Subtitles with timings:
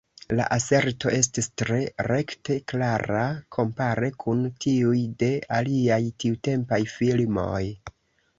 [0.37, 3.25] La aserto estis tre rekte klara
[3.57, 7.63] kompare kun tiuj de aliaj tiutempaj filmoj.